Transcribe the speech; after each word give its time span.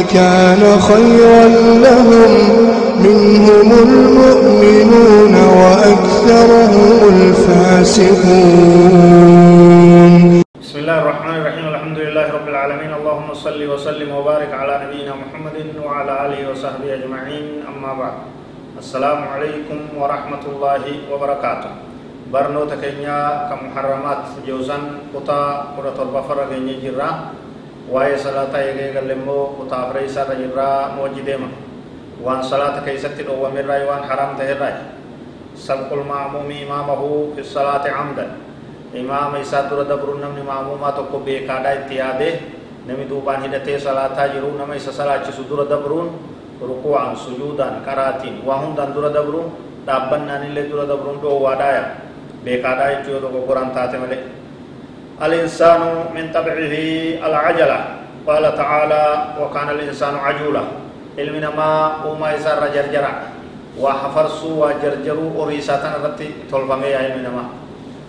لكان 0.00 0.80
خيرا 0.80 1.44
لهم. 1.84 2.32
منهم 3.04 3.68
المؤمنون 3.86 5.34
وأكثرهم 5.60 6.96
الفاسقون. 7.12 8.12
بسم 10.60 10.76
الله 10.78 10.98
الرحمن 11.02 11.36
الرحيم. 11.40 11.66
الحمد 11.68 11.98
لله 11.98 12.26
رب 12.32 12.48
العالمين. 12.48 12.92
اللهم 12.96 13.28
صل 13.34 13.60
وسلم 13.60 14.08
وبارك 14.16 14.50
على 14.56 14.74
نبينا 14.88 15.12
محمد 15.20 15.56
وعلى 15.84 16.12
آله 16.26 16.40
وصحبه 16.50 16.88
أجمعين. 16.94 17.46
أما 17.68 17.92
بعد. 18.00 18.16
السلام 18.80 19.20
عليكم 19.36 19.78
ورحمة 20.00 20.44
الله 20.48 20.84
وبركاته. 21.12 21.72
برنوتا 22.32 22.76
كينيا 22.80 23.20
كمحرمات 23.52 24.48
جوزان 24.48 24.82
قطا 25.12 25.42
قرى 25.76 25.90
تربة 25.98 26.20
فرق 26.28 26.50
جرا 26.84 27.10
waa'ee 27.92 28.18
salaataa 28.18 28.62
eegee 28.68 28.92
galle 28.96 29.12
immoo 29.18 29.46
kutaa 29.58 29.80
afree 29.86 30.04
isaarra 30.10 30.34
jirraa 30.40 30.92
moojji 30.96 31.22
deema 31.28 31.48
waan 32.24 32.42
salaata 32.50 32.80
keessatti 32.86 33.22
dhoowwamerraa 33.28 33.80
waan 33.90 34.04
haraam 34.10 34.36
ta'erraa 34.40 34.72
sabqul 35.66 36.02
ma'muumi 36.12 36.56
imaamahu 36.66 37.08
fi 37.36 37.42
salaati 37.54 37.90
camdan 37.98 38.30
imaama 39.02 39.38
isaa 39.44 39.62
dura 39.70 39.84
dabruun 39.92 40.20
namni 40.24 40.42
ma'muumaa 40.50 40.92
tokko 40.98 41.18
beekaadhaa 41.26 41.72
itti 41.80 41.94
yaadee 42.02 42.32
nami 42.86 43.04
duubaan 43.10 43.42
hidhatee 43.46 43.78
salaataa 43.86 44.28
jiru 44.34 44.52
nama 44.58 44.74
isa 44.80 44.92
salaachisu 44.92 45.42
dura 45.50 45.64
dabruun 45.72 46.08
rukuu'an 46.60 47.16
sujuudaan 47.16 47.82
qaraatiin 47.86 48.36
waa 48.46 48.58
hundaan 48.62 48.94
dura 48.94 49.10
dabruun 49.18 49.48
dhaabbannaan 49.86 50.46
illee 50.48 50.66
dura 50.70 50.84
dabruun 50.92 51.18
dhoowwaadhaaya 51.22 51.82
beekaadhaa 52.44 52.88
jechuu 52.94 53.12
yoo 53.14 53.20
tokko 53.24 53.40
goraan 53.48 53.70
taate 53.76 53.96
malee 54.02 54.20
الإنسان 55.22 55.80
من 56.14 56.32
طبعه 56.34 56.74
العجلة. 57.28 57.78
قال 58.26 58.44
تعالى 58.56 59.04
وكان 59.40 59.68
الإنسان 59.70 60.14
عجولا. 60.16 60.64
علمنا 61.18 61.50
ما 61.56 62.04
وما 62.06 62.32
يسار 62.34 62.60
جرجرا 62.74 63.12
وحفرسوا 63.80 64.54
وجرجروا 64.66 65.30
وريساتنا 65.36 65.96
رتي 66.04 66.48
تلفمي 66.52 66.94
علمنا 66.94 67.28
ما. 67.28 67.44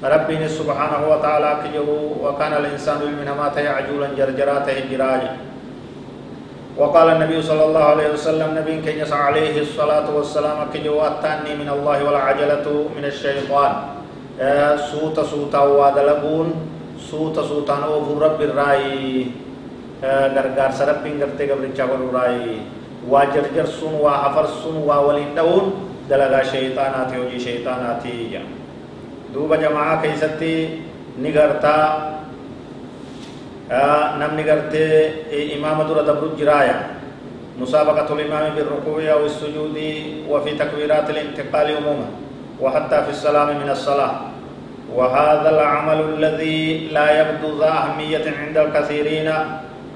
ربي 0.00 0.48
سبحانه 0.48 1.00
وتعالى 1.10 1.50
كجروا 1.64 2.06
وكان 2.22 2.52
الإنسان 2.52 2.96
علمنا 3.04 3.34
ما 3.34 3.52
تي 3.54 3.68
عجولا 3.68 4.16
جرجرا 4.16 4.58
تهجراج 4.64 5.22
وقال 6.76 7.08
النبي 7.08 7.42
صلى 7.42 7.64
الله 7.64 7.84
عليه 7.84 8.08
وسلم 8.16 8.48
نبي 8.58 8.80
كنيس 8.80 9.12
عليه 9.12 9.60
الصلاة 9.60 10.08
والسلام 10.08 10.58
كجوا 10.74 11.06
التاني 11.08 11.52
من 11.60 11.68
الله 11.68 12.04
والعجلة 12.04 12.66
من 12.96 13.04
الشيطان. 13.04 13.72
سوت 14.88 15.20
سوتا 15.20 15.60
ودلبون 15.60 16.48
suuta 17.08 17.42
suutaan 17.50 17.84
oofuu 17.92 18.18
rabbi 18.24 18.44
irraayi 18.48 19.32
gargaarsa 20.34 20.82
rabbiin 20.90 21.18
gartee 21.22 21.46
gabrichaa 21.50 21.86
godhurraayi 21.92 22.54
waa 23.10 23.26
jarjarsuun 23.34 23.94
waa 24.04 24.18
hafarsuun 24.28 24.78
waa 24.88 25.00
waliin 25.06 25.32
dha'uun 25.36 25.66
dalagaa 26.08 26.44
sheeyxaanaati 26.52 27.14
hojii 27.20 27.40
sheeyxaanaati 27.46 28.12
jedha 28.32 28.48
duuba 29.34 29.56
jamaa 29.64 29.96
keessatti 30.02 30.52
ni 31.22 31.30
gartaa 31.36 31.84
namni 34.18 34.42
gartee 34.44 34.94
imaama 35.56 35.84
dura 35.88 36.02
dabru 36.02 36.34
jiraaya 36.38 36.78
مسابقة 37.60 38.08
الإمام 38.16 38.56
بالركوع 38.56 39.00
أو 39.12 39.20
السجود 39.28 39.76
وفي 40.32 40.50
تكبيرات 40.56 41.06
الانتقال 41.10 41.66
عموما 41.76 42.08
وحتى 42.60 42.98
في 43.04 43.10
السلام 43.16 43.48
من 43.60 43.68
الصلاة 43.76 44.12
وهذا 44.90 45.50
العمل 45.50 46.00
الذي 46.18 46.90
لا 46.90 47.06
يبدو 47.20 47.62
ذا 47.62 47.70
أهمية 47.70 48.26
عند 48.26 48.56
الكثيرين 48.58 49.28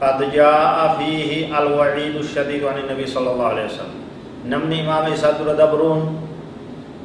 قد 0.02 0.18
جاء 0.30 0.74
فيه 0.98 1.50
الوعيد 1.58 2.14
الشديد 2.16 2.62
عن 2.64 2.78
النبي 2.78 3.06
صلى 3.06 3.28
الله 3.30 3.46
عليه 3.46 3.64
وسلم. 3.64 3.98
نمني 4.46 4.86
إمام 4.86 5.12
يسادر 5.12 5.54
دبرون 5.58 6.00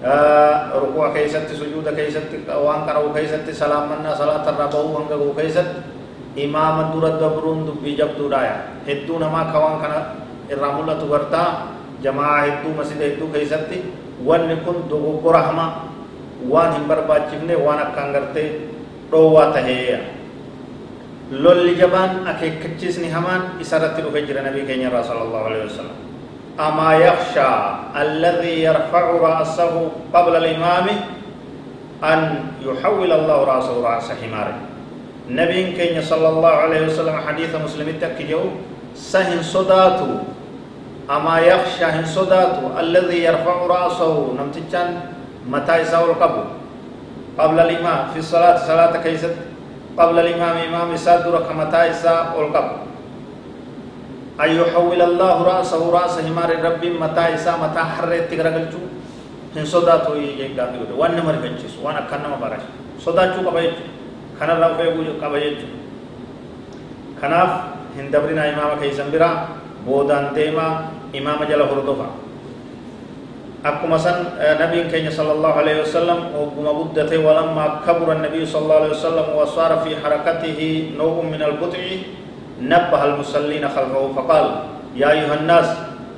آه 0.05 0.75
ركوع 0.75 1.13
كيست 1.13 1.49
سجود 1.49 1.89
كيست 1.95 2.29
وان 2.49 2.85
كرو 2.85 3.09
كيست 3.16 3.49
سلام 3.49 3.89
منا 3.89 4.16
صلاة 4.16 4.45
الربو 4.45 4.97
هنگو 4.97 5.33
كيست. 5.33 5.69
إمام 6.38 6.94
در 6.94 7.19
دبرون 7.19 7.66
دبي 7.67 7.97
جبدو 7.97 8.29
دايا. 8.29 8.85
هدو 8.88 9.17
نما 9.17 9.49
كوان 9.49 9.75
كنا 9.81 9.99
الرامولة 10.51 10.94
تغرتا 10.94 11.44
جماعة 12.03 12.41
هدو 12.45 12.69
مسجد 12.79 13.01
هدو 13.01 13.33
كيست 13.33 13.72
وان 14.25 14.49
كن 14.66 14.78
قرحما 15.25 15.66
waan 16.47 16.73
hin 16.73 16.85
barbaachifne 16.88 17.55
waan 17.55 17.79
akkaan 17.88 18.13
gartee 18.16 18.50
dhoowwaa 19.11 19.51
taheeya 19.51 20.00
lolli 21.31 21.75
jabaan 21.75 22.27
akeekkachiisni 22.27 23.09
hamaan 23.09 23.59
isarratti 23.59 24.01
dhufe 24.01 24.22
jira 24.29 24.41
nabii 24.41 24.66
keenya 24.69 24.88
irraa 24.89 25.03
sala 25.03 25.22
allahu 25.28 25.45
alehi 25.51 25.67
wasalam 25.67 25.97
amaa 26.57 26.94
yakshaa 26.95 27.91
alladii 28.03 28.63
yarfacu 28.63 29.19
ra'sahu 29.25 29.81
qabla 30.16 30.38
alimaami 30.41 30.95
an 32.01 32.19
yuxawwil 32.66 33.11
allahu 33.19 33.45
ra'sahu 33.51 33.83
ra'sa 33.83 34.16
himaare 34.23 34.55
nabiin 35.29 35.75
keenya 35.78 36.01
sala 36.01 36.33
allahu 36.33 36.66
alehi 36.66 36.88
wasalam 36.89 37.22
xadiisa 37.28 37.57
muslimitti 37.67 38.05
akki 38.05 38.23
jedhu 38.31 38.49
sa 38.95 39.22
hin 39.29 39.44
sodaatu 39.44 40.07
amaa 41.07 41.39
yakshaa 41.45 41.91
hin 41.99 42.07
sodaatu 42.17 42.73
alladii 42.81 43.23
yarfacu 43.28 43.67
ra'sahu 43.75 44.33
namtichaan 44.39 45.19
متى 45.47 45.75
يساو 45.81 46.11
القبر 46.11 46.44
قبل 47.39 47.57
الإمام 47.59 48.00
في 48.13 48.19
الصلاة. 48.19 48.57
صلاة 48.67 48.97
كيست؟ 49.00 49.35
قبل 49.95 50.16
الإمام. 50.19 50.55
إمام 50.67 50.88
يسادر 50.94 51.31
كمتى 51.47 51.81
يساو 51.95 52.41
القبر 52.41 52.75
أن 54.39 54.49
يحول 54.55 55.01
الله 55.01 55.35
رأسه 55.44 55.83
رأس 55.91 56.16
همار 56.23 56.49
رب 56.63 56.79
متى 56.79 57.23
يسا 57.35 57.59
متى 57.59 57.79
حريت 57.79 58.31
تغرقلتو 58.31 58.79
هن 59.55 59.66
صداتو 59.67 60.16
يجيب 60.16 60.55
دابي 60.55 60.95
وان 60.95 61.11
نمر 61.19 61.44
فنچس 61.44 61.75
وأنا 61.83 62.07
كان 62.07 62.23
نما 62.23 62.39
بارش. 62.39 62.63
صداتو 63.03 63.44
قبيت 63.44 63.75
كان 64.39 64.49
الله 64.55 64.69
فيقول 64.79 65.07
قبيت 65.19 65.59
كناف 67.19 67.51
هن 67.99 68.07
دبرنا 68.11 68.44
إمام 68.55 68.79
كيسن 68.79 69.11
برا 69.11 69.59
بودان 69.83 70.31
تيما. 70.31 70.88
إمام 71.11 71.39
جل 71.44 71.61
هردوفا 71.61 72.07
akkuma 73.59 74.00
san 74.00 74.40
nabiin 74.40 74.88
keenya 74.88 75.12
sala 75.12 75.36
allahu 75.36 75.59
alayhi 75.59 75.84
wasalam 75.84 76.31
ogguma 76.31 76.72
guddate 76.72 77.20
walamma 77.20 77.84
kabura 77.84 78.16
النبي 78.20 78.46
صلى 78.47 78.62
الله 78.64 78.78
عليه 78.80 78.94
وسلم 78.96 79.28
وصار 79.36 79.72
في 79.84 79.96
حركته 80.00 80.59
نوع 80.97 81.16
من 81.24 81.42
البطء 81.44 81.84
نبه 82.59 83.02
المصلين 83.06 83.64
خلفه 83.68 84.03
فقال 84.16 84.46
يا 84.96 85.12
أيها 85.12 85.36
الناس 85.44 85.68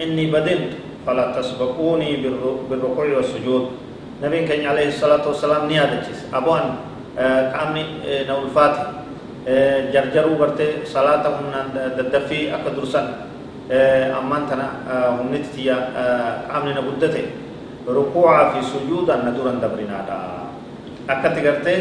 إني 0.02 0.34
بدنت 0.34 0.72
فلا 1.06 1.34
تسبقوني 1.38 2.10
بالركوع 2.70 3.08
والسجود. 3.18 3.64
نبي 4.22 4.46
كان 4.46 4.66
عليه 4.66 4.88
الصلاة 4.94 5.26
والسلام 5.26 5.66
نيادة 5.70 6.06
أبوان 6.34 6.66
كأمني 7.18 7.86
نول 8.30 8.50
فاتح 8.54 8.86
جرجروا 9.94 10.36
برتي 10.38 10.86
صلاتهم 10.86 11.46
ددفي 11.98 12.54
أكدرسان 13.72 14.12
أمانتنا 14.12 14.68
هم 15.20 15.32
نتتيا 15.32 15.76
قامنا 16.52 16.76
نبدته 16.76 17.26
ركوعا 17.88 18.50
في 18.52 18.60
سجودا 18.62 19.16
ندورا 19.24 19.64
دبرنا 19.64 19.98
دا. 20.08 20.18
أكت 21.10 21.36
غرتي 21.40 21.76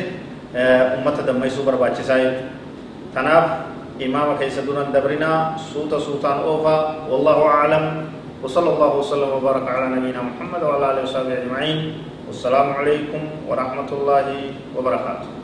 أمة 0.55 1.19
دميسو 1.27 1.67
برباچساي 1.67 2.25
تناف 3.15 3.47
إمام 4.03 4.39
كيس 4.39 4.59
دورا 4.63 4.95
دبرنا 4.95 5.59
سوتا 5.75 5.99
سوتان 5.99 6.39
أوفا. 6.47 7.11
والله 7.11 7.39
أعلم. 7.47 7.85
وصلى 8.43 8.71
الله 8.71 8.93
وسلم 8.97 9.31
وبارك 9.37 9.69
على 9.69 9.87
نبينا 10.01 10.23
محمد 10.23 10.63
وعلى 10.63 10.85
آله 10.91 11.03
وصحبه 11.03 11.45
أجمعين. 11.45 11.79
والسلام 12.31 12.73
عليكم 12.73 13.23
ورحمة 13.51 13.91
الله 13.93 14.27
وبركاته. 14.79 15.40